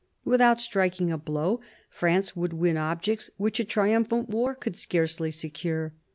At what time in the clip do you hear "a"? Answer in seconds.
1.11-1.17, 3.59-3.63